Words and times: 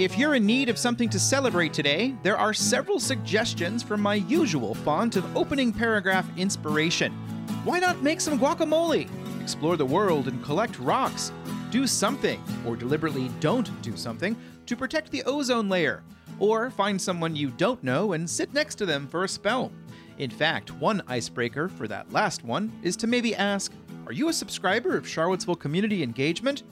If 0.00 0.16
you're 0.16 0.34
in 0.34 0.46
need 0.46 0.70
of 0.70 0.78
something 0.78 1.10
to 1.10 1.18
celebrate 1.18 1.74
today, 1.74 2.14
there 2.22 2.38
are 2.38 2.54
several 2.54 2.98
suggestions 2.98 3.82
from 3.82 4.00
my 4.00 4.14
usual 4.14 4.74
font 4.74 5.16
of 5.16 5.36
opening 5.36 5.74
paragraph 5.74 6.26
inspiration. 6.38 7.12
Why 7.64 7.80
not 7.80 8.02
make 8.02 8.22
some 8.22 8.38
guacamole? 8.38 9.10
Explore 9.42 9.76
the 9.76 9.84
world 9.84 10.26
and 10.26 10.42
collect 10.42 10.78
rocks. 10.78 11.32
Do 11.70 11.86
something, 11.86 12.42
or 12.66 12.76
deliberately 12.76 13.30
don't 13.40 13.82
do 13.82 13.94
something, 13.94 14.38
to 14.64 14.74
protect 14.74 15.10
the 15.10 15.22
ozone 15.24 15.68
layer. 15.68 16.02
Or 16.38 16.70
find 16.70 16.98
someone 16.98 17.36
you 17.36 17.50
don't 17.50 17.84
know 17.84 18.14
and 18.14 18.30
sit 18.30 18.54
next 18.54 18.76
to 18.76 18.86
them 18.86 19.06
for 19.06 19.24
a 19.24 19.28
spell. 19.28 19.70
In 20.16 20.30
fact, 20.30 20.70
one 20.70 21.02
icebreaker 21.08 21.68
for 21.68 21.86
that 21.88 22.10
last 22.10 22.42
one 22.42 22.72
is 22.82 22.96
to 22.96 23.06
maybe 23.06 23.34
ask 23.34 23.70
Are 24.10 24.12
you 24.12 24.28
a 24.28 24.32
subscriber 24.32 24.96
of 24.96 25.08
Charlottesville 25.08 25.54
Community 25.54 26.02
Engagement? 26.02 26.64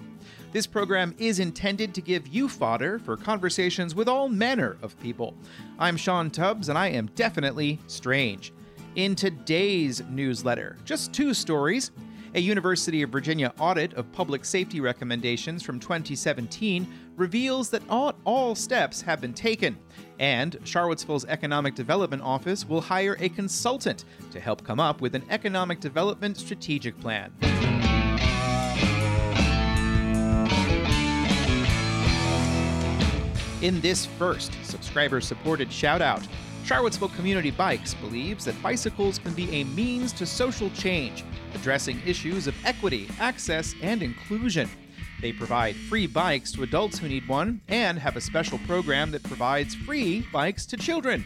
This 0.50 0.66
program 0.66 1.14
is 1.18 1.38
intended 1.38 1.94
to 1.94 2.00
give 2.00 2.26
you 2.26 2.48
fodder 2.48 2.98
for 2.98 3.16
conversations 3.16 3.94
with 3.94 4.08
all 4.08 4.28
manner 4.28 4.76
of 4.82 4.98
people. 4.98 5.34
I'm 5.78 5.96
Sean 5.96 6.30
Tubbs, 6.30 6.68
and 6.68 6.76
I 6.76 6.88
am 6.88 7.06
definitely 7.14 7.78
strange. 7.86 8.52
In 8.96 9.14
today's 9.14 10.02
newsletter, 10.10 10.78
just 10.84 11.12
two 11.12 11.32
stories. 11.32 11.92
A 12.34 12.40
University 12.40 13.00
of 13.00 13.08
Virginia 13.08 13.54
audit 13.58 13.94
of 13.94 14.12
public 14.12 14.44
safety 14.44 14.80
recommendations 14.80 15.62
from 15.62 15.80
2017 15.80 16.86
reveals 17.16 17.70
that 17.70 17.86
not 17.88 18.16
all 18.24 18.54
steps 18.54 19.00
have 19.00 19.20
been 19.20 19.32
taken, 19.32 19.78
and 20.18 20.58
Charlottesville's 20.62 21.24
Economic 21.24 21.74
Development 21.74 22.20
Office 22.22 22.68
will 22.68 22.82
hire 22.82 23.16
a 23.20 23.30
consultant 23.30 24.04
to 24.30 24.40
help 24.40 24.62
come 24.62 24.78
up 24.78 25.00
with 25.00 25.14
an 25.14 25.24
economic 25.30 25.80
development 25.80 26.36
strategic 26.36 26.98
plan. 27.00 27.32
In 33.62 33.80
this 33.80 34.04
first 34.04 34.52
subscriber 34.64 35.22
supported 35.22 35.72
shout 35.72 36.02
out, 36.02 36.22
Charlottesville 36.68 37.08
Community 37.08 37.50
Bikes 37.50 37.94
believes 37.94 38.44
that 38.44 38.62
bicycles 38.62 39.18
can 39.18 39.32
be 39.32 39.50
a 39.52 39.64
means 39.64 40.12
to 40.12 40.26
social 40.26 40.68
change, 40.72 41.24
addressing 41.54 41.98
issues 42.04 42.46
of 42.46 42.54
equity, 42.62 43.08
access, 43.18 43.74
and 43.80 44.02
inclusion. 44.02 44.68
They 45.22 45.32
provide 45.32 45.76
free 45.76 46.06
bikes 46.06 46.52
to 46.52 46.64
adults 46.64 46.98
who 46.98 47.08
need 47.08 47.26
one 47.26 47.62
and 47.68 47.98
have 47.98 48.16
a 48.16 48.20
special 48.20 48.58
program 48.66 49.10
that 49.12 49.22
provides 49.22 49.74
free 49.74 50.26
bikes 50.30 50.66
to 50.66 50.76
children. 50.76 51.24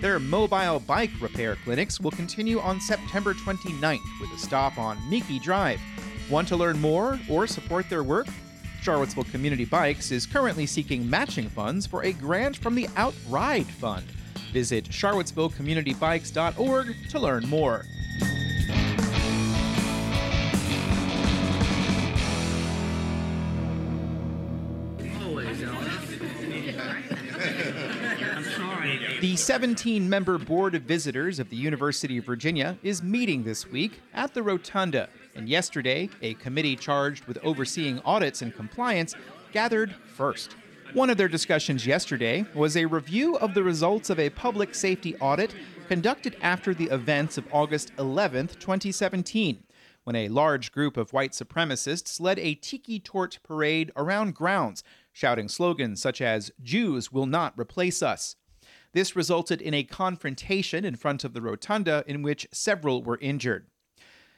Their 0.00 0.20
mobile 0.20 0.78
bike 0.78 1.10
repair 1.20 1.56
clinics 1.64 1.98
will 1.98 2.12
continue 2.12 2.60
on 2.60 2.80
September 2.80 3.34
29th 3.34 4.20
with 4.20 4.30
a 4.30 4.38
stop 4.38 4.78
on 4.78 4.96
Miki 5.10 5.40
Drive. 5.40 5.80
Want 6.30 6.46
to 6.46 6.56
learn 6.56 6.80
more 6.80 7.18
or 7.28 7.48
support 7.48 7.90
their 7.90 8.04
work? 8.04 8.28
Charlottesville 8.80 9.24
Community 9.24 9.64
Bikes 9.64 10.12
is 10.12 10.24
currently 10.24 10.66
seeking 10.66 11.10
matching 11.10 11.48
funds 11.48 11.84
for 11.84 12.04
a 12.04 12.12
grant 12.12 12.56
from 12.56 12.76
the 12.76 12.88
Outride 12.94 13.66
Fund. 13.66 14.06
Visit 14.52 14.86
charlottesvillecommunitybikes.org 14.86 17.10
to 17.10 17.18
learn 17.18 17.48
more. 17.48 17.84
The 29.20 29.36
17 29.36 30.08
member 30.08 30.38
Board 30.38 30.74
of 30.74 30.82
Visitors 30.82 31.38
of 31.38 31.48
the 31.48 31.56
University 31.56 32.18
of 32.18 32.26
Virginia 32.26 32.76
is 32.82 33.02
meeting 33.02 33.42
this 33.42 33.70
week 33.70 34.02
at 34.12 34.34
the 34.34 34.42
Rotunda, 34.42 35.08
and 35.34 35.48
yesterday, 35.48 36.10
a 36.20 36.34
committee 36.34 36.76
charged 36.76 37.24
with 37.24 37.38
overseeing 37.42 38.00
audits 38.00 38.42
and 38.42 38.54
compliance 38.54 39.14
gathered 39.52 39.94
first. 40.06 40.56
One 40.94 41.10
of 41.10 41.16
their 41.16 41.26
discussions 41.26 41.88
yesterday 41.88 42.46
was 42.54 42.76
a 42.76 42.84
review 42.84 43.36
of 43.38 43.52
the 43.52 43.64
results 43.64 44.10
of 44.10 44.20
a 44.20 44.30
public 44.30 44.76
safety 44.76 45.16
audit 45.16 45.52
conducted 45.88 46.36
after 46.40 46.72
the 46.72 46.84
events 46.84 47.36
of 47.36 47.52
August 47.52 47.90
11, 47.98 48.46
2017, 48.60 49.64
when 50.04 50.14
a 50.14 50.28
large 50.28 50.70
group 50.70 50.96
of 50.96 51.12
white 51.12 51.32
supremacists 51.32 52.20
led 52.20 52.38
a 52.38 52.54
tiki 52.54 53.00
torch 53.00 53.42
parade 53.42 53.90
around 53.96 54.36
grounds, 54.36 54.84
shouting 55.12 55.48
slogans 55.48 56.00
such 56.00 56.20
as, 56.20 56.52
Jews 56.62 57.10
will 57.10 57.26
not 57.26 57.58
replace 57.58 58.00
us. 58.00 58.36
This 58.92 59.16
resulted 59.16 59.60
in 59.60 59.74
a 59.74 59.82
confrontation 59.82 60.84
in 60.84 60.94
front 60.94 61.24
of 61.24 61.32
the 61.32 61.42
rotunda 61.42 62.04
in 62.06 62.22
which 62.22 62.46
several 62.52 63.02
were 63.02 63.18
injured. 63.20 63.66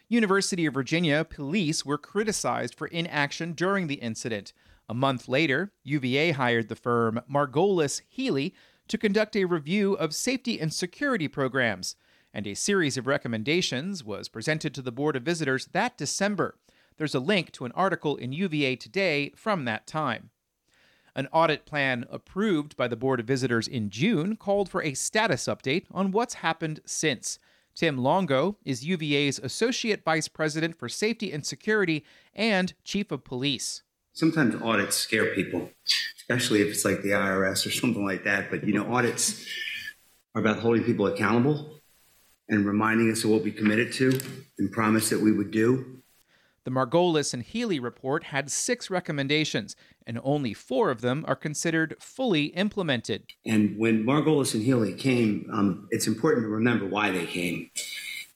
University 0.09 0.65
of 0.65 0.73
Virginia 0.73 1.23
police 1.23 1.85
were 1.85 1.99
criticized 1.99 2.75
for 2.75 2.87
inaction 2.87 3.53
during 3.53 3.89
the 3.89 3.97
incident. 3.97 4.55
A 4.89 4.95
month 4.95 5.29
later, 5.29 5.73
UVA 5.83 6.31
hired 6.31 6.69
the 6.69 6.77
firm 6.77 7.21
Margolis 7.29 8.03
Healy 8.09 8.55
to 8.89 8.97
conduct 8.99 9.35
a 9.35 9.45
review 9.45 9.95
of 9.95 10.15
safety 10.15 10.61
and 10.61 10.73
security 10.73 11.27
programs, 11.27 11.97
and 12.33 12.47
a 12.47 12.55
series 12.55 12.97
of 12.97 13.07
recommendations 13.07 14.05
was 14.05 14.29
presented 14.29 14.75
to 14.75 14.83
the 14.83 14.93
Board 14.93 15.17
of 15.17 15.25
Visitors 15.25 15.67
that 15.73 15.99
December. 15.99 16.57
There's 16.99 17.15
a 17.15 17.21
link 17.21 17.51
to 17.53 17.65
an 17.65 17.73
article 17.73 18.17
in 18.17 18.33
UVA 18.33 18.77
Today 18.77 19.33
from 19.35 19.65
that 19.65 19.87
time. 19.87 20.31
An 21.17 21.29
audit 21.33 21.67
plan 21.67 22.05
approved 22.11 22.77
by 22.77 22.89
the 22.89 22.97
Board 22.97 23.21
of 23.21 23.27
Visitors 23.27 23.67
in 23.67 23.91
June 23.91 24.37
called 24.37 24.69
for 24.69 24.83
a 24.83 24.95
status 24.95 25.47
update 25.47 25.87
on 25.91 26.13
what's 26.13 26.35
happened 26.35 26.81
since. 26.85 27.39
Tim 27.75 27.99
Longo 27.99 28.57
is 28.65 28.85
UVA's 28.85 29.39
Associate 29.39 30.03
Vice 30.05 30.29
President 30.29 30.79
for 30.79 30.89
Safety 30.89 31.33
and 31.33 31.45
Security 31.45 32.05
and 32.35 32.73
Chief 32.85 33.11
of 33.11 33.25
Police. 33.25 33.83
Sometimes 34.17 34.55
audits 34.63 34.97
scare 34.97 35.35
people, 35.35 35.69
especially 36.17 36.63
if 36.63 36.69
it's 36.69 36.87
like 36.87 37.03
the 37.03 37.11
IRS 37.11 37.67
or 37.67 37.71
something 37.71 38.03
like 38.03 38.25
that. 38.25 38.51
But, 38.51 38.65
you 38.67 38.73
know, 38.73 38.91
audits 38.91 39.45
are 40.35 40.41
about 40.41 40.59
holding 40.59 40.85
people 40.85 41.07
accountable 41.07 41.83
and 42.49 42.65
reminding 42.65 43.13
us 43.13 43.25
of 43.25 43.31
what 43.31 43.43
we 43.43 43.53
committed 43.53 43.93
to 43.93 44.19
and 44.59 44.73
promised 44.73 45.11
that 45.11 45.21
we 45.21 45.33
would 45.33 45.51
do. 45.51 46.01
The 46.65 46.71
Margolis 46.71 47.35
and 47.35 47.43
Healy 47.43 47.79
report 47.79 48.25
had 48.25 48.51
six 48.51 48.89
recommendations, 48.89 49.77
and 50.07 50.19
only 50.25 50.55
four 50.55 50.91
of 50.91 51.03
them 51.03 51.23
are 51.29 51.37
considered 51.37 51.95
fully 52.01 52.47
implemented. 52.47 53.25
And 53.45 53.77
when 53.79 54.03
Margolis 54.03 54.55
and 54.55 54.63
Healy 54.63 54.95
came, 54.95 55.47
um, 55.53 55.89
it's 55.91 56.07
important 56.07 56.47
to 56.47 56.49
remember 56.49 56.87
why 56.87 57.11
they 57.11 57.27
came. 57.27 57.71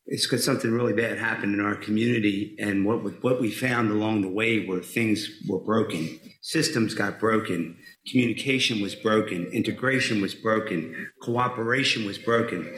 It's 0.06 0.26
because 0.26 0.44
something 0.44 0.72
really 0.72 0.92
bad 0.92 1.18
happened 1.18 1.54
in 1.54 1.64
our 1.64 1.76
community, 1.76 2.56
and 2.58 2.84
what 2.84 3.04
we, 3.04 3.12
what 3.12 3.40
we 3.40 3.50
found 3.50 3.90
along 3.90 4.22
the 4.22 4.28
way 4.28 4.66
were 4.66 4.80
things 4.80 5.28
were 5.48 5.60
broken. 5.60 6.18
Systems 6.40 6.94
got 6.94 7.20
broken, 7.20 7.76
communication 8.10 8.80
was 8.80 8.94
broken, 8.94 9.46
integration 9.52 10.20
was 10.20 10.34
broken, 10.34 11.08
cooperation 11.22 12.06
was 12.06 12.18
broken, 12.18 12.76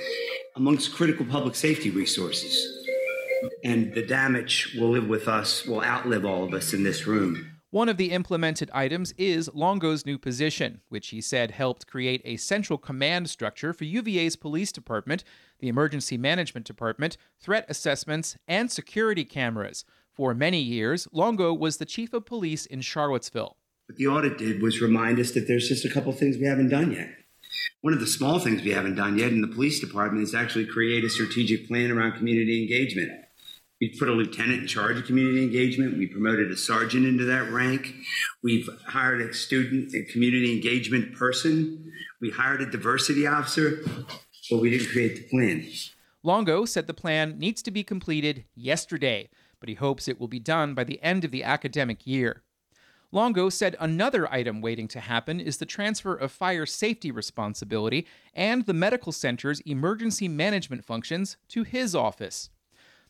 amongst 0.56 0.94
critical 0.94 1.24
public 1.24 1.54
safety 1.54 1.90
resources 1.90 2.82
and 3.64 3.94
the 3.94 4.04
damage 4.04 4.74
will 4.78 4.90
live 4.90 5.08
with 5.08 5.28
us, 5.28 5.64
will 5.66 5.82
outlive 5.82 6.24
all 6.24 6.44
of 6.44 6.54
us 6.54 6.72
in 6.72 6.82
this 6.82 7.06
room. 7.06 7.51
One 7.72 7.88
of 7.88 7.96
the 7.96 8.10
implemented 8.10 8.70
items 8.74 9.14
is 9.16 9.48
Longo's 9.54 10.04
new 10.04 10.18
position, 10.18 10.82
which 10.90 11.08
he 11.08 11.22
said 11.22 11.52
helped 11.52 11.86
create 11.86 12.20
a 12.22 12.36
central 12.36 12.78
command 12.78 13.30
structure 13.30 13.72
for 13.72 13.84
UVA's 13.84 14.36
police 14.36 14.72
department, 14.72 15.24
the 15.58 15.68
emergency 15.68 16.18
management 16.18 16.66
department, 16.66 17.16
threat 17.40 17.64
assessments, 17.70 18.36
and 18.46 18.70
security 18.70 19.24
cameras. 19.24 19.86
For 20.12 20.34
many 20.34 20.60
years, 20.60 21.08
Longo 21.12 21.54
was 21.54 21.78
the 21.78 21.86
chief 21.86 22.12
of 22.12 22.26
police 22.26 22.66
in 22.66 22.82
Charlottesville. 22.82 23.56
What 23.86 23.96
the 23.96 24.06
audit 24.06 24.36
did 24.36 24.60
was 24.60 24.82
remind 24.82 25.18
us 25.18 25.30
that 25.30 25.48
there's 25.48 25.66
just 25.66 25.86
a 25.86 25.90
couple 25.90 26.12
things 26.12 26.36
we 26.36 26.44
haven't 26.44 26.68
done 26.68 26.92
yet. 26.92 27.08
One 27.80 27.94
of 27.94 28.00
the 28.00 28.06
small 28.06 28.38
things 28.38 28.62
we 28.62 28.72
haven't 28.72 28.96
done 28.96 29.16
yet 29.16 29.32
in 29.32 29.40
the 29.40 29.48
police 29.48 29.80
department 29.80 30.24
is 30.24 30.34
actually 30.34 30.66
create 30.66 31.04
a 31.04 31.08
strategic 31.08 31.68
plan 31.68 31.90
around 31.90 32.18
community 32.18 32.60
engagement. 32.60 33.12
We 33.82 33.88
put 33.88 34.08
a 34.08 34.12
lieutenant 34.12 34.60
in 34.60 34.68
charge 34.68 34.96
of 34.96 35.06
community 35.06 35.42
engagement. 35.42 35.98
We 35.98 36.06
promoted 36.06 36.52
a 36.52 36.56
sergeant 36.56 37.04
into 37.04 37.24
that 37.24 37.50
rank. 37.50 37.92
We've 38.40 38.68
hired 38.86 39.20
a 39.20 39.34
student, 39.34 39.92
a 39.92 40.04
community 40.04 40.52
engagement 40.52 41.16
person. 41.16 41.92
We 42.20 42.30
hired 42.30 42.62
a 42.62 42.70
diversity 42.70 43.26
officer, 43.26 43.80
but 44.48 44.60
we 44.60 44.70
didn't 44.70 44.90
create 44.90 45.16
the 45.16 45.28
plan. 45.36 45.66
Longo 46.22 46.64
said 46.64 46.86
the 46.86 46.94
plan 46.94 47.40
needs 47.40 47.60
to 47.62 47.72
be 47.72 47.82
completed 47.82 48.44
yesterday, 48.54 49.28
but 49.58 49.68
he 49.68 49.74
hopes 49.74 50.06
it 50.06 50.20
will 50.20 50.28
be 50.28 50.38
done 50.38 50.74
by 50.74 50.84
the 50.84 51.02
end 51.02 51.24
of 51.24 51.32
the 51.32 51.42
academic 51.42 52.06
year. 52.06 52.44
Longo 53.10 53.48
said 53.48 53.74
another 53.80 54.32
item 54.32 54.60
waiting 54.60 54.86
to 54.86 55.00
happen 55.00 55.40
is 55.40 55.56
the 55.56 55.66
transfer 55.66 56.14
of 56.14 56.30
fire 56.30 56.66
safety 56.66 57.10
responsibility 57.10 58.06
and 58.32 58.64
the 58.64 58.74
medical 58.74 59.10
center's 59.10 59.58
emergency 59.62 60.28
management 60.28 60.84
functions 60.84 61.36
to 61.48 61.64
his 61.64 61.96
office. 61.96 62.48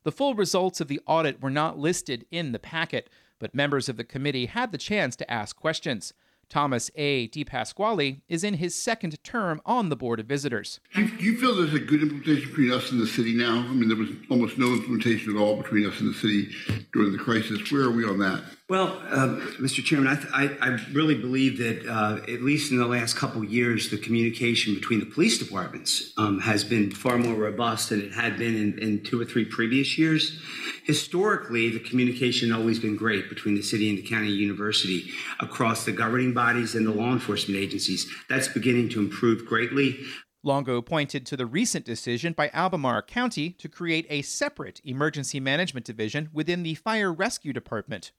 The 0.04 0.12
full 0.12 0.34
results 0.34 0.80
of 0.80 0.88
the 0.88 1.00
audit 1.06 1.40
were 1.40 1.50
not 1.50 1.78
listed 1.78 2.26
in 2.30 2.52
the 2.52 2.58
packet, 2.58 3.08
but 3.38 3.54
members 3.54 3.88
of 3.88 3.96
the 3.96 4.04
committee 4.04 4.46
had 4.46 4.72
the 4.72 4.78
chance 4.78 5.14
to 5.16 5.30
ask 5.30 5.56
questions. 5.56 6.12
Thomas 6.52 6.90
A. 6.96 7.28
DePasquale 7.28 8.20
is 8.28 8.44
in 8.44 8.54
his 8.54 8.74
second 8.74 9.16
term 9.24 9.62
on 9.64 9.88
the 9.88 9.96
Board 9.96 10.20
of 10.20 10.26
Visitors. 10.26 10.80
Do 10.94 11.00
you, 11.00 11.16
do 11.16 11.24
you 11.24 11.38
feel 11.38 11.54
there's 11.54 11.72
a 11.72 11.78
good 11.78 12.02
implementation 12.02 12.50
between 12.50 12.70
us 12.70 12.92
and 12.92 13.00
the 13.00 13.06
city 13.06 13.32
now? 13.32 13.60
I 13.60 13.72
mean, 13.72 13.88
there 13.88 13.96
was 13.96 14.10
almost 14.30 14.58
no 14.58 14.66
implementation 14.66 15.34
at 15.34 15.40
all 15.40 15.56
between 15.56 15.86
us 15.86 15.98
and 16.00 16.10
the 16.10 16.18
city 16.18 16.50
during 16.92 17.12
the 17.12 17.18
crisis. 17.18 17.72
Where 17.72 17.84
are 17.84 17.90
we 17.90 18.04
on 18.04 18.18
that? 18.18 18.42
Well, 18.72 19.02
uh, 19.10 19.36
Mr. 19.60 19.84
Chairman, 19.84 20.08
I, 20.08 20.14
th- 20.14 20.32
I, 20.32 20.66
I, 20.66 20.78
really 20.94 21.14
believe 21.14 21.58
that 21.58 21.86
uh, 21.86 22.22
at 22.22 22.40
least 22.40 22.70
in 22.70 22.78
the 22.78 22.86
last 22.86 23.16
couple 23.16 23.44
years, 23.44 23.90
the 23.90 23.98
communication 23.98 24.74
between 24.74 25.00
the 25.00 25.04
police 25.04 25.38
departments 25.38 26.14
um, 26.16 26.40
has 26.40 26.64
been 26.64 26.90
far 26.90 27.18
more 27.18 27.34
robust 27.34 27.90
than 27.90 28.00
it 28.00 28.14
had 28.14 28.38
been 28.38 28.54
in, 28.54 28.78
in, 28.78 29.02
two 29.02 29.20
or 29.20 29.26
three 29.26 29.44
previous 29.44 29.98
years. 29.98 30.40
Historically, 30.84 31.68
the 31.68 31.80
communication 31.80 32.48
has 32.48 32.58
always 32.58 32.78
been 32.78 32.96
great 32.96 33.28
between 33.28 33.56
the 33.56 33.62
city 33.62 33.90
and 33.90 33.98
the 33.98 34.08
county 34.08 34.30
university 34.30 35.10
across 35.40 35.84
the 35.84 35.92
governing 35.92 36.32
bodies 36.42 36.74
and 36.74 36.84
the 36.84 36.90
law 36.90 37.12
enforcement 37.12 37.56
agencies. 37.56 38.04
That's 38.28 38.48
beginning 38.48 38.88
to 38.90 38.98
improve 38.98 39.46
greatly. 39.46 39.96
Longo 40.42 40.82
pointed 40.82 41.24
to 41.26 41.36
the 41.36 41.46
recent 41.46 41.84
decision 41.84 42.32
by 42.32 42.50
Albemarle 42.52 43.02
County 43.02 43.50
to 43.50 43.68
create 43.68 44.06
a 44.10 44.22
separate 44.22 44.80
emergency 44.82 45.38
management 45.38 45.86
division 45.86 46.30
within 46.32 46.64
the 46.64 46.74
Fire 46.74 47.12
Rescue 47.12 47.52
Department. 47.52 48.10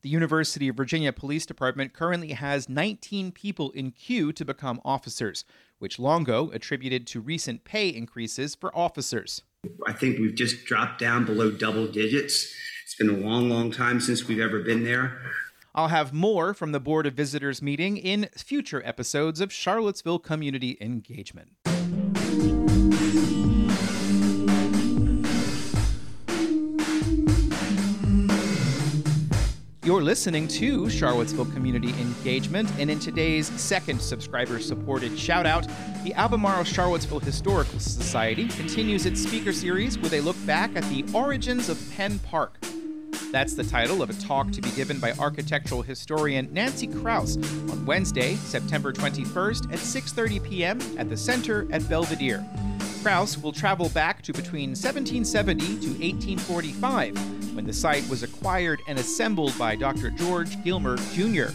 The 0.00 0.08
University 0.08 0.66
of 0.68 0.76
Virginia 0.78 1.12
Police 1.12 1.44
Department 1.44 1.92
currently 1.92 2.32
has 2.32 2.70
19 2.70 3.32
people 3.32 3.70
in 3.72 3.90
queue 3.90 4.32
to 4.32 4.46
become 4.46 4.80
officers, 4.82 5.44
which 5.78 5.98
Longo 5.98 6.50
attributed 6.52 7.06
to 7.08 7.20
recent 7.20 7.64
pay 7.64 7.90
increases 7.90 8.54
for 8.54 8.74
officers. 8.74 9.42
I 9.86 9.92
think 9.92 10.18
we've 10.18 10.34
just 10.34 10.64
dropped 10.64 10.98
down 10.98 11.26
below 11.26 11.50
double 11.50 11.86
digits. 11.86 12.50
It's 12.84 12.96
been 12.96 13.10
a 13.10 13.26
long, 13.28 13.50
long 13.50 13.70
time 13.70 14.00
since 14.00 14.26
we've 14.26 14.40
ever 14.40 14.60
been 14.60 14.84
there. 14.84 15.20
I'll 15.74 15.88
have 15.88 16.12
more 16.12 16.52
from 16.52 16.72
the 16.72 16.80
Board 16.80 17.06
of 17.06 17.14
Visitors 17.14 17.62
meeting 17.62 17.96
in 17.96 18.28
future 18.36 18.82
episodes 18.84 19.40
of 19.40 19.50
Charlottesville 19.50 20.18
Community 20.18 20.76
Engagement. 20.82 21.52
You're 29.82 30.02
listening 30.02 30.46
to 30.48 30.90
Charlottesville 30.90 31.46
Community 31.46 31.88
Engagement, 31.98 32.70
and 32.78 32.90
in 32.90 33.00
today's 33.00 33.48
second 33.58 34.00
subscriber 34.00 34.60
supported 34.60 35.18
shout 35.18 35.46
out, 35.46 35.66
the 36.04 36.12
Albemarle 36.12 36.64
Charlottesville 36.64 37.20
Historical 37.20 37.80
Society 37.80 38.46
continues 38.48 39.06
its 39.06 39.22
speaker 39.22 39.54
series 39.54 39.98
with 39.98 40.12
a 40.12 40.20
look 40.20 40.36
back 40.44 40.76
at 40.76 40.84
the 40.84 41.02
origins 41.14 41.70
of 41.70 41.80
Penn 41.96 42.18
Park. 42.18 42.58
That's 43.30 43.54
the 43.54 43.64
title 43.64 44.02
of 44.02 44.10
a 44.10 44.14
talk 44.14 44.50
to 44.52 44.60
be 44.60 44.70
given 44.72 45.00
by 45.00 45.12
architectural 45.12 45.82
historian 45.82 46.52
Nancy 46.52 46.86
Kraus 46.86 47.36
on 47.70 47.86
Wednesday, 47.86 48.34
September 48.36 48.92
21st 48.92 49.72
at 49.72 49.78
6:30 49.78 50.44
p.m. 50.44 50.80
at 50.98 51.08
the 51.08 51.16
Center 51.16 51.66
at 51.72 51.88
Belvedere. 51.88 52.44
Kraus 53.02 53.38
will 53.38 53.52
travel 53.52 53.88
back 53.88 54.22
to 54.22 54.32
between 54.32 54.70
1770 54.70 55.64
to 55.64 55.88
1845, 55.88 57.56
when 57.56 57.66
the 57.66 57.72
site 57.72 58.08
was 58.08 58.22
acquired 58.22 58.80
and 58.86 58.98
assembled 58.98 59.58
by 59.58 59.74
Dr. 59.76 60.10
George 60.10 60.62
Gilmer 60.62 60.96
Jr. 61.12 61.50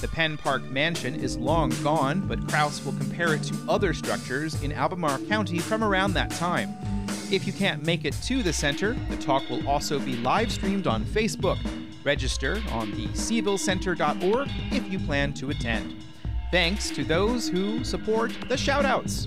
The 0.00 0.08
Penn 0.08 0.36
Park 0.36 0.62
Mansion 0.64 1.14
is 1.14 1.36
long 1.36 1.70
gone, 1.82 2.20
but 2.20 2.46
Kraus 2.48 2.84
will 2.84 2.92
compare 2.92 3.34
it 3.34 3.42
to 3.44 3.56
other 3.68 3.94
structures 3.94 4.62
in 4.62 4.72
Albemarle 4.72 5.26
County 5.26 5.58
from 5.58 5.82
around 5.82 6.12
that 6.14 6.30
time. 6.30 6.76
If 7.28 7.44
you 7.44 7.52
can't 7.52 7.84
make 7.84 8.04
it 8.04 8.14
to 8.22 8.40
the 8.44 8.52
center, 8.52 8.94
the 9.10 9.16
talk 9.16 9.50
will 9.50 9.66
also 9.68 9.98
be 9.98 10.14
live 10.18 10.52
streamed 10.52 10.86
on 10.86 11.04
Facebook. 11.04 11.58
Register 12.04 12.62
on 12.70 12.92
the 12.92 13.08
CvilleCenter.org 13.08 14.48
if 14.70 14.88
you 14.88 15.00
plan 15.00 15.34
to 15.34 15.50
attend. 15.50 15.96
Thanks 16.52 16.88
to 16.90 17.02
those 17.02 17.48
who 17.48 17.82
support 17.82 18.30
the 18.48 18.54
shoutouts. 18.54 19.26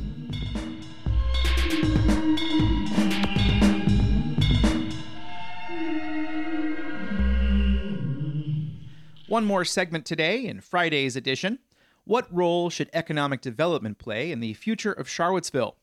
One 9.27 9.43
more 9.43 9.65
segment 9.65 10.05
today 10.05 10.45
in 10.45 10.61
Friday's 10.61 11.17
edition. 11.17 11.59
What 12.05 12.33
role 12.33 12.69
should 12.69 12.89
economic 12.93 13.41
development 13.41 13.97
play 13.97 14.31
in 14.31 14.39
the 14.39 14.53
future 14.53 14.93
of 14.93 15.09
Charlottesville? 15.09 15.75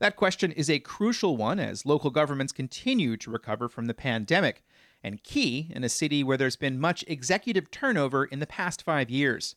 That 0.00 0.16
question 0.16 0.50
is 0.52 0.68
a 0.68 0.80
crucial 0.80 1.36
one 1.36 1.60
as 1.60 1.86
local 1.86 2.10
governments 2.10 2.52
continue 2.52 3.16
to 3.18 3.30
recover 3.30 3.68
from 3.68 3.86
the 3.86 3.94
pandemic, 3.94 4.64
and 5.02 5.22
key 5.22 5.70
in 5.74 5.84
a 5.84 5.88
city 5.88 6.24
where 6.24 6.36
there's 6.36 6.56
been 6.56 6.80
much 6.80 7.04
executive 7.06 7.70
turnover 7.70 8.24
in 8.24 8.40
the 8.40 8.46
past 8.46 8.82
five 8.82 9.10
years. 9.10 9.54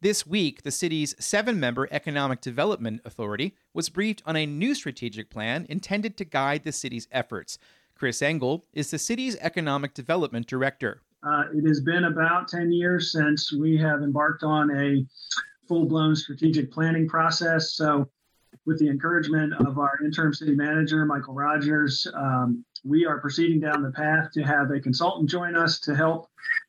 This 0.00 0.26
week, 0.26 0.62
the 0.62 0.70
city's 0.70 1.14
seven 1.18 1.60
member 1.60 1.86
Economic 1.90 2.40
Development 2.40 3.02
Authority 3.04 3.54
was 3.74 3.90
briefed 3.90 4.22
on 4.24 4.34
a 4.34 4.46
new 4.46 4.74
strategic 4.74 5.28
plan 5.28 5.66
intended 5.68 6.16
to 6.16 6.24
guide 6.24 6.64
the 6.64 6.72
city's 6.72 7.06
efforts. 7.12 7.58
Chris 7.94 8.22
Engel 8.22 8.64
is 8.72 8.90
the 8.90 8.98
city's 8.98 9.36
Economic 9.36 9.92
Development 9.92 10.46
Director. 10.46 11.02
Uh, 11.22 11.44
it 11.54 11.68
has 11.68 11.82
been 11.82 12.04
about 12.04 12.48
10 12.48 12.72
years 12.72 13.12
since 13.12 13.52
we 13.52 13.76
have 13.76 14.00
embarked 14.00 14.42
on 14.42 14.70
a 14.70 15.04
full 15.68 15.84
blown 15.84 16.16
strategic 16.16 16.72
planning 16.72 17.06
process. 17.06 17.72
So, 17.72 18.08
with 18.66 18.78
the 18.78 18.88
encouragement 18.88 19.54
of 19.66 19.78
our 19.78 19.98
interim 20.04 20.34
city 20.34 20.54
manager, 20.54 21.04
Michael 21.04 21.34
Rogers, 21.34 22.06
um, 22.14 22.64
we 22.84 23.06
are 23.06 23.20
proceeding 23.20 23.60
down 23.60 23.82
the 23.82 23.90
path 23.90 24.30
to 24.32 24.42
have 24.42 24.70
a 24.70 24.80
consultant 24.80 25.28
join 25.28 25.56
us 25.56 25.80
to 25.80 25.94
help 25.94 26.28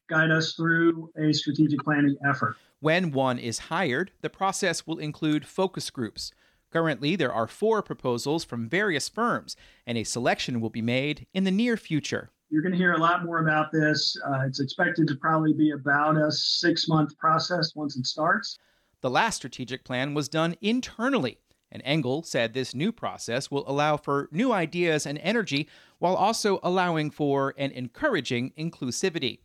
guide 0.10 0.32
us 0.32 0.54
through 0.54 1.10
a 1.18 1.34
strategic 1.34 1.80
planning 1.82 2.18
effort. 2.28 2.56
When 2.80 3.12
one 3.12 3.38
is 3.38 3.60
hired, 3.60 4.12
the 4.22 4.30
process 4.30 4.88
will 4.88 4.98
include 4.98 5.46
focus 5.46 5.90
groups. 5.90 6.32
Currently, 6.72 7.16
there 7.16 7.34
are 7.34 7.48
four 7.48 7.82
proposals 7.82 8.44
from 8.44 8.70
various 8.70 9.10
firms, 9.10 9.56
and 9.86 9.98
a 9.98 10.04
selection 10.04 10.62
will 10.62 10.70
be 10.70 10.82
made 10.82 11.28
in 11.34 11.44
the 11.44 11.52
near 11.52 11.76
future. 11.76 12.32
You're 12.50 12.62
going 12.62 12.72
to 12.72 12.78
hear 12.78 12.94
a 12.94 12.98
lot 12.98 13.24
more 13.24 13.40
about 13.40 13.72
this. 13.72 14.18
Uh, 14.26 14.42
it's 14.46 14.60
expected 14.60 15.08
to 15.08 15.16
probably 15.16 15.54
be 15.54 15.72
about 15.72 16.18
a 16.18 16.32
six 16.32 16.88
month 16.88 17.18
process 17.18 17.76
once 17.76 17.96
it 17.98 18.06
starts. 18.06 18.58
The 19.02 19.10
last 19.10 19.38
strategic 19.38 19.84
plan 19.84 20.14
was 20.14 20.30
done 20.30 20.56
internally, 20.62 21.38
and 21.72 21.82
Engel 21.86 22.24
said 22.24 22.54
this 22.54 22.76
new 22.76 22.92
process 22.92 23.50
will 23.50 23.64
allow 23.68 23.98
for 23.98 24.28
new 24.32 24.52
ideas 24.52 25.06
and 25.06 25.18
energy 25.20 25.70
while 26.00 26.16
also 26.16 26.60
allowing 26.64 27.10
for 27.10 27.54
and 27.58 27.72
encouraging 27.72 28.52
inclusivity. 28.58 29.40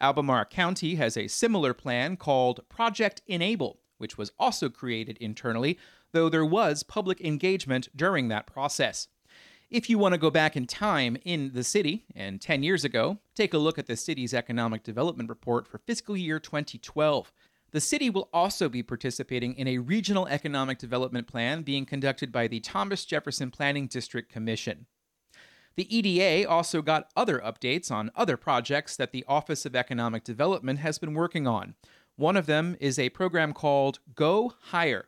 Albemarle 0.00 0.46
County 0.46 0.96
has 0.96 1.16
a 1.16 1.28
similar 1.28 1.72
plan 1.72 2.16
called 2.16 2.68
Project 2.68 3.22
Enable, 3.26 3.78
which 3.98 4.18
was 4.18 4.32
also 4.38 4.68
created 4.68 5.16
internally, 5.18 5.78
though 6.10 6.28
there 6.28 6.44
was 6.44 6.82
public 6.82 7.20
engagement 7.20 7.88
during 7.94 8.28
that 8.28 8.46
process. 8.46 9.08
If 9.70 9.88
you 9.88 9.96
want 9.96 10.12
to 10.12 10.18
go 10.18 10.28
back 10.28 10.54
in 10.54 10.66
time 10.66 11.16
in 11.24 11.52
the 11.54 11.64
city 11.64 12.04
and 12.14 12.42
10 12.42 12.62
years 12.62 12.84
ago, 12.84 13.18
take 13.34 13.54
a 13.54 13.58
look 13.58 13.78
at 13.78 13.86
the 13.86 13.96
city's 13.96 14.34
economic 14.34 14.82
development 14.82 15.30
report 15.30 15.66
for 15.66 15.78
fiscal 15.78 16.14
year 16.14 16.38
2012. 16.38 17.32
The 17.72 17.80
city 17.80 18.10
will 18.10 18.28
also 18.34 18.68
be 18.68 18.82
participating 18.82 19.54
in 19.54 19.66
a 19.66 19.78
regional 19.78 20.26
economic 20.26 20.78
development 20.78 21.26
plan 21.26 21.62
being 21.62 21.86
conducted 21.86 22.30
by 22.30 22.46
the 22.46 22.60
Thomas 22.60 23.06
Jefferson 23.06 23.50
Planning 23.50 23.86
District 23.86 24.30
Commission. 24.30 24.86
The 25.76 25.96
EDA 25.96 26.46
also 26.48 26.82
got 26.82 27.10
other 27.16 27.38
updates 27.38 27.90
on 27.90 28.10
other 28.14 28.36
projects 28.36 28.94
that 28.96 29.12
the 29.12 29.24
Office 29.26 29.64
of 29.64 29.74
Economic 29.74 30.22
Development 30.22 30.80
has 30.80 30.98
been 30.98 31.14
working 31.14 31.46
on. 31.46 31.74
One 32.16 32.36
of 32.36 32.44
them 32.44 32.76
is 32.78 32.98
a 32.98 33.08
program 33.08 33.54
called 33.54 34.00
Go 34.14 34.52
Hire. 34.64 35.06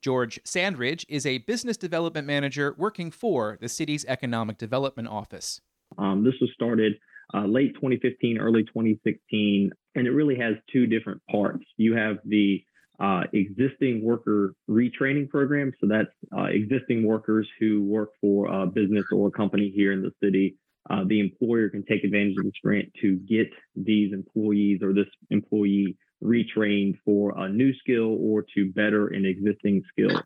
George 0.00 0.38
Sandridge 0.44 1.04
is 1.08 1.26
a 1.26 1.38
business 1.38 1.76
development 1.76 2.28
manager 2.28 2.76
working 2.78 3.10
for 3.10 3.58
the 3.60 3.68
city's 3.68 4.04
Economic 4.04 4.56
Development 4.56 5.08
Office. 5.08 5.60
Um, 5.98 6.22
this 6.22 6.34
was 6.40 6.50
started 6.54 6.92
uh, 7.32 7.46
late 7.46 7.74
2015, 7.74 8.38
early 8.38 8.62
2016, 8.62 9.72
and 9.94 10.06
it 10.06 10.10
really 10.10 10.36
has 10.36 10.54
two 10.72 10.86
different 10.86 11.20
parts. 11.30 11.64
You 11.76 11.96
have 11.96 12.18
the 12.24 12.64
uh, 13.00 13.22
existing 13.32 14.04
worker 14.04 14.54
retraining 14.68 15.28
program. 15.28 15.72
So 15.80 15.88
that's 15.88 16.10
uh, 16.36 16.44
existing 16.44 17.04
workers 17.04 17.48
who 17.58 17.82
work 17.82 18.10
for 18.20 18.46
a 18.46 18.66
business 18.66 19.04
or 19.12 19.28
a 19.28 19.32
company 19.32 19.72
here 19.74 19.92
in 19.92 20.02
the 20.02 20.12
city. 20.22 20.56
Uh, 20.88 21.02
the 21.06 21.18
employer 21.18 21.70
can 21.70 21.84
take 21.84 22.04
advantage 22.04 22.36
of 22.38 22.44
this 22.44 22.52
grant 22.62 22.92
to 23.00 23.16
get 23.16 23.48
these 23.74 24.12
employees 24.12 24.80
or 24.82 24.92
this 24.92 25.06
employee 25.30 25.96
retrained 26.22 26.94
for 27.04 27.36
a 27.38 27.48
new 27.48 27.72
skill 27.74 28.16
or 28.20 28.44
to 28.54 28.70
better 28.72 29.08
an 29.08 29.24
existing 29.24 29.82
skill. 29.90 30.20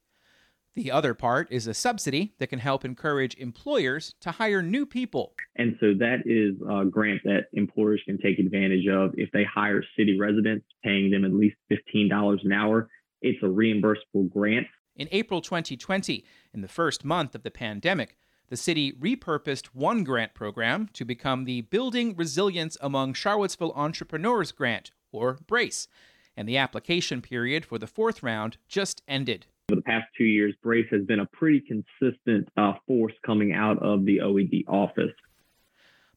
The 0.74 0.90
other 0.92 1.12
part 1.12 1.48
is 1.50 1.66
a 1.66 1.74
subsidy 1.74 2.34
that 2.38 2.48
can 2.48 2.60
help 2.60 2.84
encourage 2.84 3.34
employers 3.36 4.14
to 4.20 4.30
hire 4.30 4.62
new 4.62 4.86
people. 4.86 5.32
And 5.56 5.76
so 5.80 5.94
that 5.98 6.22
is 6.24 6.54
a 6.70 6.84
grant 6.84 7.22
that 7.24 7.46
employers 7.52 8.00
can 8.04 8.18
take 8.18 8.38
advantage 8.38 8.86
of 8.86 9.12
if 9.16 9.30
they 9.32 9.44
hire 9.44 9.82
city 9.96 10.16
residents, 10.18 10.66
paying 10.84 11.10
them 11.10 11.24
at 11.24 11.32
least 11.32 11.56
$15 11.72 12.44
an 12.44 12.52
hour. 12.52 12.88
It's 13.22 13.42
a 13.42 13.46
reimbursable 13.46 14.30
grant. 14.30 14.68
In 14.94 15.08
April 15.10 15.40
2020, 15.40 16.24
in 16.54 16.60
the 16.60 16.68
first 16.68 17.04
month 17.04 17.34
of 17.34 17.42
the 17.42 17.50
pandemic, 17.50 18.16
the 18.48 18.56
city 18.56 18.92
repurposed 18.92 19.66
one 19.66 20.04
grant 20.04 20.32
program 20.34 20.88
to 20.92 21.04
become 21.04 21.44
the 21.44 21.62
Building 21.62 22.14
Resilience 22.16 22.76
Among 22.80 23.14
Charlottesville 23.14 23.72
Entrepreneurs 23.74 24.52
Grant, 24.52 24.90
or 25.12 25.38
BRACE 25.46 25.88
and 26.36 26.48
the 26.48 26.56
application 26.56 27.20
period 27.20 27.64
for 27.64 27.78
the 27.78 27.86
fourth 27.86 28.22
round 28.22 28.58
just 28.68 29.02
ended. 29.08 29.46
For 29.68 29.76
the 29.76 29.82
past 29.82 30.06
two 30.16 30.24
years, 30.24 30.54
Brace 30.62 30.86
has 30.90 31.04
been 31.04 31.20
a 31.20 31.26
pretty 31.26 31.60
consistent 31.60 32.48
uh, 32.56 32.72
force 32.86 33.12
coming 33.26 33.52
out 33.52 33.78
of 33.82 34.06
the 34.06 34.18
OED 34.18 34.64
office. 34.66 35.12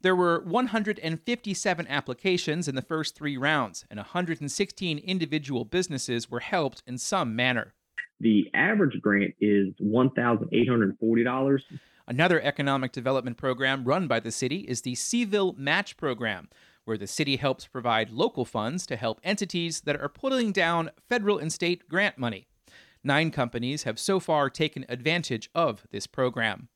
There 0.01 0.15
were 0.15 0.41
157 0.46 1.88
applications 1.88 2.70
in 2.70 2.75
the 2.75 2.81
first 2.81 3.13
three 3.13 3.36
rounds, 3.36 3.84
and 3.89 3.98
116 3.98 4.98
individual 5.00 5.65
businesses 5.65 6.31
were 6.31 6.39
helped 6.39 6.81
in 6.88 6.98
some 6.98 7.36
manner. 7.36 7.74
The 8.22 8.50
average 8.53 9.01
grant 9.01 9.34
is 9.41 9.74
$1,840. 9.81 11.62
Another 12.08 12.41
economic 12.41 12.93
development 12.93 13.36
program 13.36 13.84
run 13.84 14.08
by 14.08 14.22
the 14.22 14.31
city 14.31 14.60
is 14.60 14.81
the 14.81 14.93
Cville 14.93 15.58
Match 15.58 15.98
Program, 15.98 16.48
where 16.86 16.98
the 16.98 17.05
city 17.05 17.36
helps 17.36 17.67
provide 17.67 18.12
local 18.12 18.46
funds 18.46 18.86
to 18.88 18.96
help 18.96 19.20
entities 19.25 19.81
that 19.81 20.00
are 20.00 20.10
pulling 20.10 20.53
down 20.53 20.89
federal 21.10 21.38
and 21.38 21.51
state 21.51 21.89
grant 21.89 22.17
money. 22.17 22.48
Nine 23.03 23.31
companies 23.31 23.84
have 23.84 23.98
so 23.98 24.20
far 24.20 24.50
taken 24.50 24.86
advantage 24.88 25.50
of 25.55 25.86
this 25.91 26.08
program. 26.08 26.70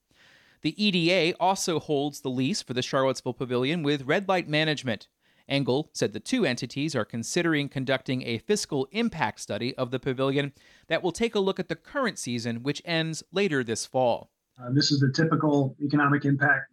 The 0.61 0.83
EDA 0.83 1.37
also 1.39 1.79
holds 1.79 2.21
the 2.21 2.29
lease 2.29 2.63
for 2.63 2.73
the 2.73 2.81
Charlottesville 2.81 3.33
Pavilion 3.33 3.83
with 3.83 4.07
Red 4.07 4.27
Light 4.27 4.47
Management. 4.47 5.07
Engel 5.47 5.91
said 5.93 6.13
the 6.13 6.19
two 6.19 6.43
entities 6.43 6.95
are 6.95 7.05
considering 7.05 7.69
conducting 7.69 8.23
a 8.23 8.39
fiscal 8.39 8.87
impact 8.91 9.39
study 9.39 9.75
of 9.75 9.91
the 9.91 9.99
pavilion 9.99 10.53
that 10.87 11.03
will 11.03 11.11
take 11.11 11.35
a 11.35 11.39
look 11.39 11.59
at 11.59 11.69
the 11.69 11.75
current 11.75 12.17
season, 12.17 12.63
which 12.63 12.81
ends 12.83 13.23
later 13.31 13.63
this 13.63 13.85
fall. 13.85 14.31
Uh, 14.59 14.71
this 14.71 14.91
is 14.91 14.99
the 14.99 15.11
typical 15.11 15.75
economic 15.83 16.25
impact 16.25 16.71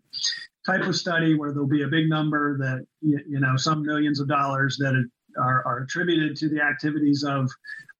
type 0.64 0.82
of 0.82 0.97
study 0.97 1.35
where 1.35 1.52
there'll 1.52 1.66
be 1.66 1.82
a 1.82 1.88
big 1.88 2.09
number 2.09 2.56
that, 2.56 2.87
you, 3.00 3.40
know, 3.40 3.56
some 3.56 3.82
millions 3.82 4.21
of 4.21 4.28
dollars 4.28 4.76
that 4.78 4.94
are, 5.37 5.66
are 5.66 5.82
attributed 5.82 6.37
to 6.37 6.49
the 6.49 6.62
activities 6.62 7.25
of, 7.25 7.50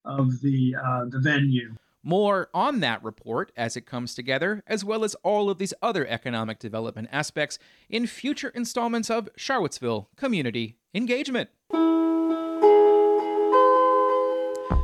of 0.05 0.41
the, 0.41 0.75
uh, 0.75 1.05
the 1.05 1.19
venue. 1.19 1.75
More 2.03 2.49
on 2.53 2.81
that 2.81 3.01
report 3.01 3.53
as 3.55 3.77
it 3.77 3.85
comes 3.85 4.13
together, 4.13 4.61
as 4.67 4.83
well 4.83 5.05
as 5.05 5.15
all 5.23 5.49
of 5.49 5.57
these 5.57 5.73
other 5.81 6.05
economic 6.05 6.59
development 6.59 7.07
aspects 7.11 7.57
in 7.89 8.07
future 8.07 8.49
installments 8.49 9.09
of 9.09 9.29
Charlottesville 9.37 10.09
Community 10.17 10.75
Engagement. 10.93 11.49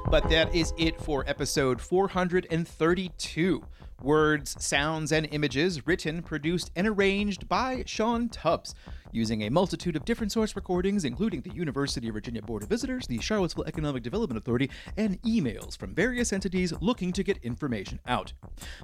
But 0.10 0.28
that 0.30 0.56
is 0.56 0.74
it 0.78 1.00
for 1.00 1.24
episode 1.28 1.80
432. 1.82 3.64
Words, 4.02 4.56
sounds, 4.64 5.12
and 5.12 5.28
images 5.32 5.86
written, 5.86 6.22
produced, 6.22 6.72
and 6.76 6.88
arranged 6.88 7.50
by 7.50 7.84
Sean 7.86 8.30
Tubbs 8.30 8.74
using 9.12 9.42
a 9.42 9.50
multitude 9.50 9.96
of 9.96 10.06
different 10.06 10.32
source 10.32 10.56
recordings, 10.56 11.04
including 11.04 11.42
the 11.42 11.54
University 11.54 12.08
of 12.08 12.14
Virginia 12.14 12.42
Board 12.42 12.64
of 12.64 12.70
Visitors, 12.70 13.08
the 13.08 13.20
Charlottesville 13.20 13.66
Economic 13.66 14.04
Development 14.04 14.38
Authority, 14.38 14.70
and 14.98 15.22
emails 15.24 15.78
from 15.78 15.94
various 15.96 16.32
entities 16.32 16.74
looking 16.82 17.12
to 17.14 17.24
get 17.24 17.38
information 17.44 18.00
out. 18.08 18.34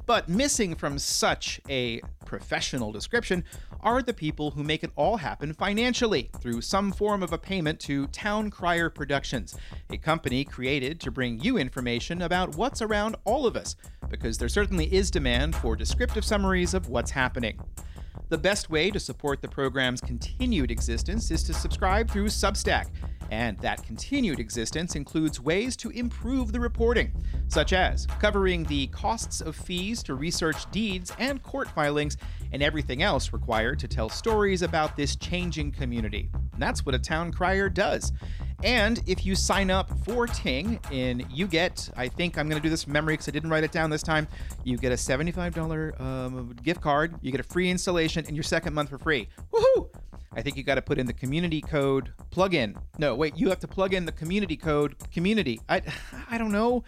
But 0.06 0.28
missing 0.28 0.76
from 0.76 1.00
such 1.00 1.62
a 1.70 2.02
professional 2.26 2.92
description 2.92 3.44
are 3.82 4.02
the 4.02 4.14
people 4.14 4.52
who 4.52 4.64
make 4.64 4.84
it 4.84 4.92
all 4.96 5.18
happen 5.18 5.54
financially 5.54 6.30
through 6.40 6.62
some 6.62 6.92
form 6.92 7.22
of 7.22 7.32
a 7.32 7.38
payment 7.38 7.80
to 7.82 8.08
Town 8.08 8.50
Crier 8.50 8.90
Productions, 8.90 9.56
a 9.92 9.98
company 9.98 10.44
created 10.44 11.00
to 11.02 11.12
bring 11.12 11.40
you 11.40 11.58
information 11.58 12.24
about 12.24 12.56
what's 12.56 12.82
around 12.82 13.16
all 13.26 13.46
of 13.46 13.56
us, 13.56 13.76
because 14.10 14.38
there 14.38 14.50
certainly 14.50 14.94
is 14.94 15.12
demand 15.12 15.56
for 15.56 15.76
descriptive 15.76 16.26
summaries 16.26 16.74
of 16.74 16.90
what's 16.90 17.12
happening. 17.12 17.60
The 18.30 18.38
best 18.38 18.70
way 18.70 18.90
to 18.90 19.00
support 19.00 19.42
the 19.42 19.48
program's 19.48 20.02
continued 20.02 20.72
existence 20.72 21.30
is 21.30 21.44
to 21.44 21.54
subscribe 21.54 22.10
through 22.10 22.28
Substack. 22.28 22.88
And 23.32 23.58
that 23.60 23.84
continued 23.84 24.40
existence 24.40 24.96
includes 24.96 25.40
ways 25.40 25.76
to 25.78 25.90
improve 25.90 26.52
the 26.52 26.60
reporting, 26.60 27.12
such 27.48 27.74
as 27.74 28.06
covering 28.20 28.64
the 28.64 28.88
costs 28.88 29.42
of 29.42 29.56
fees 29.56 30.04
to 30.04 30.16
research 30.16 30.70
deeds 30.72 31.12
and 31.18 31.42
court 31.42 31.68
filings 31.70 32.18
and 32.52 32.62
everything 32.62 33.02
else 33.02 33.34
required 33.34 33.80
to 33.80 33.88
tell 33.88 34.10
stories 34.10 34.62
about 34.62 34.96
this 34.96 35.16
changing 35.16 35.72
community. 35.72 36.30
That's 36.58 36.86
what 36.86 36.96
a 36.96 37.00
town 37.00 37.32
crier 37.32 37.68
does. 37.70 38.12
And 38.66 39.00
if 39.06 39.28
you 39.28 39.36
sign 39.36 39.70
up 39.70 39.92
for 40.06 40.26
Ting, 40.26 40.80
and 40.92 41.24
you 41.32 41.46
get, 41.46 41.88
I 41.96 42.08
think 42.08 42.36
I'm 42.36 42.50
going 42.50 42.60
to 42.60 42.64
do 42.64 42.70
this 42.72 42.84
from 42.84 42.94
memory 42.94 43.14
because 43.14 43.28
I 43.28 43.32
didn't 43.32 43.52
write 43.52 43.64
it 43.64 43.72
down 43.72 43.92
this 43.92 44.02
time, 44.02 44.28
you 44.64 44.76
get 44.76 44.92
a 44.92 44.96
$75 44.96 46.02
um, 46.02 46.56
gift 46.64 46.82
card, 46.82 47.14
you 47.22 47.32
get 47.32 47.40
a 47.40 47.44
free 47.44 47.70
installation, 47.70 48.26
and 48.26 48.36
your 48.36 48.42
second 48.42 48.74
month 48.74 48.90
for 48.90 48.98
free. 48.98 49.30
Woohoo! 49.54 49.88
I 50.34 50.42
think 50.42 50.58
you 50.58 50.64
got 50.64 50.76
to 50.76 50.82
put 50.82 50.98
in 50.98 51.06
the 51.06 51.14
community 51.14 51.62
code 51.62 52.12
plug 52.32 52.56
in. 52.56 52.76
No, 52.98 53.14
wait, 53.14 53.38
you 53.38 53.50
have 53.50 53.60
to 53.60 53.68
plug 53.68 53.94
in 53.94 54.04
the 54.04 54.12
community 54.12 54.58
code 54.58 54.96
community. 55.12 55.62
I, 55.70 55.84
I 56.32 56.40
don't 56.40 56.52
know. 56.52 56.84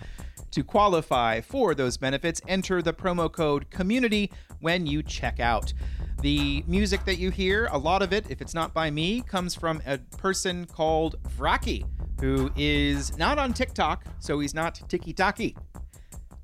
To 0.52 0.64
qualify 0.64 1.42
for 1.42 1.76
those 1.76 1.98
benefits, 1.98 2.42
enter 2.48 2.82
the 2.82 2.94
promo 2.94 3.32
code 3.32 3.70
community 3.70 4.32
when 4.60 4.88
you 4.88 5.04
check 5.04 5.40
out. 5.40 5.74
The 6.22 6.64
music 6.68 7.06
that 7.06 7.18
you 7.18 7.30
hear, 7.30 7.68
a 7.72 7.78
lot 7.78 8.02
of 8.02 8.12
it, 8.12 8.32
if 8.32 8.42
it's 8.42 8.54
not 8.54 8.74
by 8.74 8.90
me, 8.90 9.22
comes 9.22 9.54
from 9.54 9.82
a 9.86 10.00
person 10.18 10.66
called 10.66 11.22
Vraki, 11.38 11.86
who 12.20 12.50
is 12.56 13.16
not 13.18 13.38
on 13.38 13.54
TikTok, 13.54 14.06
so 14.20 14.40
he's 14.40 14.56
not 14.56 14.82
Tiki 14.90 15.14
Taki 15.14 15.56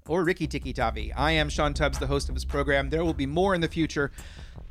or 0.07 0.23
Ricky 0.23 0.47
Tiki 0.47 0.73
Tavi. 0.73 1.11
I 1.13 1.31
am 1.31 1.49
Sean 1.49 1.73
Tubbs, 1.73 1.97
the 1.97 2.07
host 2.07 2.29
of 2.29 2.35
this 2.35 2.45
program. 2.45 2.89
There 2.89 3.03
will 3.03 3.13
be 3.13 3.25
more 3.25 3.55
in 3.55 3.61
the 3.61 3.67
future. 3.67 4.11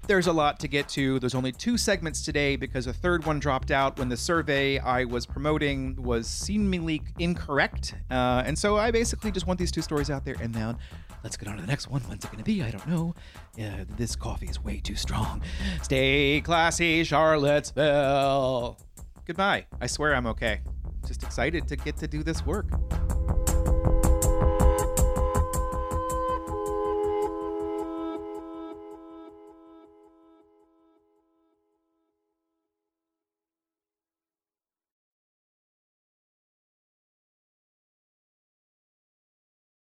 There's 0.08 0.26
a 0.26 0.32
lot 0.32 0.58
to 0.60 0.68
get 0.68 0.88
to. 0.90 1.20
There's 1.20 1.34
only 1.34 1.52
two 1.52 1.78
segments 1.78 2.24
today 2.24 2.56
because 2.56 2.88
a 2.88 2.92
third 2.92 3.24
one 3.24 3.38
dropped 3.38 3.70
out 3.70 3.98
when 3.98 4.08
the 4.08 4.16
survey 4.16 4.78
I 4.78 5.04
was 5.04 5.26
promoting 5.26 5.94
was 6.02 6.26
seemingly 6.26 7.02
incorrect. 7.20 7.94
Uh, 8.10 8.42
and 8.44 8.58
so 8.58 8.76
I 8.76 8.90
basically 8.90 9.30
just 9.30 9.46
want 9.46 9.60
these 9.60 9.70
two 9.70 9.80
stories 9.80 10.10
out 10.10 10.24
there 10.24 10.34
and 10.40 10.52
now 10.52 10.76
let's 11.22 11.36
get 11.36 11.48
on 11.48 11.54
to 11.54 11.60
the 11.60 11.68
next 11.68 11.88
one. 11.88 12.00
When's 12.02 12.24
it 12.24 12.32
going 12.32 12.38
to 12.38 12.44
be? 12.44 12.64
I 12.64 12.72
don't 12.72 12.88
know. 12.88 13.14
Uh, 13.56 13.84
this 13.96 14.16
coffee 14.16 14.48
is 14.48 14.62
way 14.62 14.80
too 14.80 14.96
strong. 14.96 15.40
Stay 15.82 16.40
classy, 16.40 17.04
Charlottesville. 17.04 18.78
Goodbye. 19.24 19.66
I 19.80 19.86
swear 19.86 20.16
I'm 20.16 20.26
okay. 20.26 20.62
Just 21.06 21.22
excited 21.22 21.68
to 21.68 21.76
get 21.76 21.96
to 21.98 22.08
do 22.08 22.24
this 22.24 22.44
work. 22.44 22.66